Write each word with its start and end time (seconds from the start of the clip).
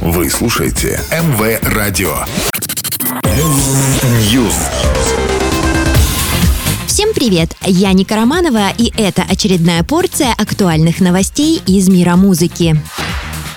Вы 0.00 0.30
слушаете 0.30 0.98
МВ 1.10 1.60
Радио. 1.74 2.24
News. 4.32 4.54
Всем 6.86 7.12
привет! 7.14 7.54
Я 7.66 7.92
Ника 7.92 8.16
Романова, 8.16 8.70
и 8.78 8.94
это 8.96 9.22
очередная 9.28 9.84
порция 9.84 10.32
актуальных 10.32 11.00
новостей 11.00 11.62
из 11.66 11.90
мира 11.90 12.16
музыки. 12.16 12.80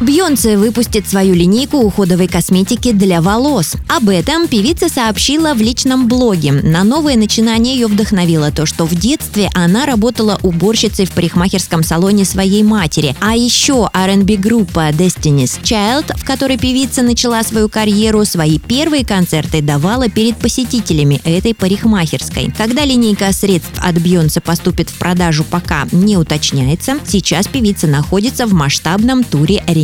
Бьонсе 0.00 0.58
выпустит 0.58 1.08
свою 1.08 1.34
линейку 1.34 1.78
уходовой 1.78 2.26
косметики 2.26 2.92
для 2.92 3.22
волос. 3.22 3.74
Об 3.88 4.08
этом 4.08 4.48
певица 4.48 4.88
сообщила 4.88 5.54
в 5.54 5.58
личном 5.58 6.08
блоге. 6.08 6.52
На 6.52 6.82
новое 6.82 7.16
начинание 7.16 7.74
ее 7.74 7.86
вдохновило 7.86 8.50
то, 8.50 8.66
что 8.66 8.86
в 8.86 8.94
детстве 8.94 9.50
она 9.54 9.86
работала 9.86 10.38
уборщицей 10.42 11.06
в 11.06 11.12
парикмахерском 11.12 11.84
салоне 11.84 12.24
своей 12.24 12.64
матери. 12.64 13.14
А 13.20 13.36
еще 13.36 13.88
R&B 13.92 14.36
группа 14.36 14.90
Destiny's 14.90 15.62
Child, 15.62 16.16
в 16.18 16.24
которой 16.24 16.58
певица 16.58 17.02
начала 17.02 17.42
свою 17.44 17.68
карьеру, 17.68 18.24
свои 18.24 18.58
первые 18.58 19.04
концерты 19.04 19.62
давала 19.62 20.08
перед 20.08 20.36
посетителями 20.36 21.20
этой 21.24 21.54
парикмахерской. 21.54 22.52
Когда 22.58 22.84
линейка 22.84 23.32
средств 23.32 23.72
от 23.76 23.96
Бьонсе 23.98 24.40
поступит 24.40 24.90
в 24.90 24.94
продажу, 24.94 25.44
пока 25.44 25.86
не 25.92 26.16
уточняется. 26.16 26.98
Сейчас 27.06 27.46
певица 27.46 27.86
находится 27.86 28.46
в 28.46 28.52
масштабном 28.52 29.22
туре 29.22 29.62
«Ренессанс». 29.66 29.83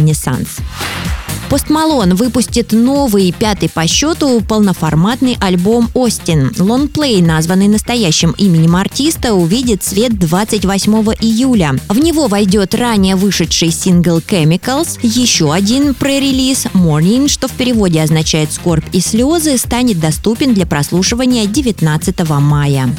Пост 1.50 1.68
Малон 1.68 2.14
выпустит 2.14 2.70
новый, 2.70 3.32
пятый 3.36 3.68
по 3.68 3.84
счету, 3.88 4.40
полноформатный 4.40 5.36
альбом 5.40 5.90
«Остин». 5.94 6.52
Лонгплей, 6.56 7.20
названный 7.20 7.66
настоящим 7.66 8.36
именем 8.38 8.76
артиста, 8.76 9.34
увидит 9.34 9.82
свет 9.82 10.16
28 10.16 10.92
июля. 11.20 11.74
В 11.88 11.98
него 11.98 12.28
войдет 12.28 12.76
ранее 12.76 13.16
вышедший 13.16 13.72
сингл 13.72 14.18
«Chemicals», 14.18 15.00
еще 15.02 15.52
один 15.52 15.94
пререлиз 15.94 16.66
«Morning», 16.66 17.26
что 17.26 17.48
в 17.48 17.52
переводе 17.52 18.00
означает 18.00 18.52
«скорбь 18.52 18.86
и 18.92 19.00
слезы», 19.00 19.58
станет 19.58 19.98
доступен 19.98 20.54
для 20.54 20.66
прослушивания 20.66 21.46
19 21.46 22.28
мая. 22.38 22.94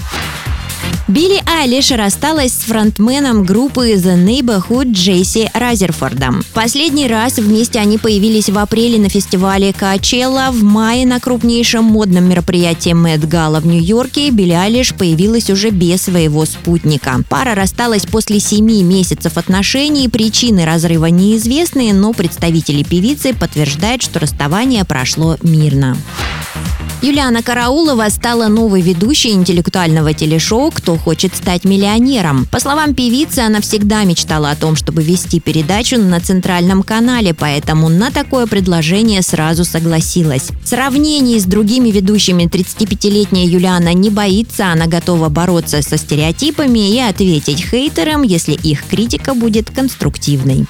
Билли 1.08 1.42
Айлиш 1.46 1.92
рассталась 1.92 2.54
с 2.54 2.62
фронтменом 2.62 3.44
группы 3.44 3.94
The 3.94 4.16
Neighborhood 4.16 4.92
Джейси 4.94 5.50
Разерфордом. 5.54 6.44
Последний 6.54 7.08
раз 7.08 7.38
вместе 7.38 7.80
они 7.80 7.98
появились 7.98 8.50
в 8.50 8.58
апреле 8.58 9.00
на 9.00 9.10
фестивале 9.10 9.72
Coachella, 9.72 10.52
в 10.52 10.64
мае 10.64 11.06
на 11.06 11.20
крупнейшем 11.20 11.84
модном 11.84 12.30
мероприятии 12.30 12.94
Мэтт 12.94 13.26
Гала 13.26 13.60
в 13.60 13.66
Нью-Йорке 13.66 14.30
Билли 14.30 14.54
Айлиш 14.54 14.94
появилась 14.94 15.50
уже 15.50 15.72
без 15.72 16.04
своего 16.04 16.46
спутника. 16.46 17.24
Пара 17.28 17.56
рассталась 17.56 18.06
после 18.06 18.40
семи 18.40 18.84
месяцев 18.84 19.38
отношений, 19.38 20.08
причины 20.08 20.66
разрыва 20.66 21.08
неизвестны, 21.08 21.92
но 21.94 22.14
представители 22.14 22.84
певицы 22.84 23.34
подтверждают, 23.34 24.02
что 24.02 24.20
расставание 24.20 24.86
прошло 24.86 25.38
мирно. 25.42 25.98
Юлиана 27.02 27.42
Караулова 27.42 28.08
стала 28.10 28.48
новой 28.48 28.82
ведущей 28.82 29.32
интеллектуального 29.32 30.14
телешоу 30.14 30.70
«Кто 30.70 30.98
хочет 30.98 31.36
стать 31.36 31.64
миллионером». 31.64 32.46
По 32.52 32.60
словам 32.60 32.94
певицы, 32.94 33.40
она 33.40 33.60
всегда 33.60 34.04
мечтала 34.04 34.52
о 34.52 34.56
том, 34.56 34.76
чтобы 34.76 35.02
вести 35.02 35.40
передачу 35.40 35.98
на 35.98 36.20
центральном 36.20 36.84
канале, 36.84 37.34
поэтому 37.34 37.90
на 37.90 38.12
такое 38.12 38.46
предложение 38.46 39.24
сразу 39.24 39.66
согласилась. 39.66 40.50
Сравнений 40.64 41.40
с 41.40 41.46
другими 41.46 41.90
ведущими 41.90 42.44
35-летняя 42.44 43.48
Юлиана 43.48 43.96
не 43.96 44.12
боится, 44.12 44.72
она 44.72 44.86
готова 44.86 45.30
бороться 45.30 45.82
со 45.82 45.98
стереотипами 45.98 46.92
и 46.92 47.00
ответить 47.00 47.66
хейтерам, 47.66 48.22
если 48.22 48.54
их 48.54 48.86
критика 48.86 49.34
будет 49.34 49.72
конструктивной. 49.72 50.66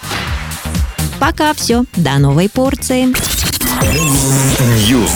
Пока 1.20 1.54
все. 1.54 1.84
До 1.98 2.18
новой 2.20 2.48
порции. 2.48 3.14
News. 4.90 5.12